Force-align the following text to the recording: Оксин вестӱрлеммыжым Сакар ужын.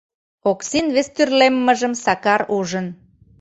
Оксин 0.49 0.87
вестӱрлеммыжым 0.95 1.93
Сакар 2.03 2.41
ужын. 2.57 2.87